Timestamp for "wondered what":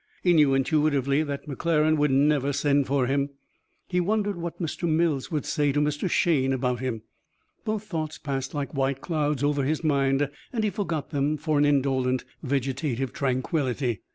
3.99-4.59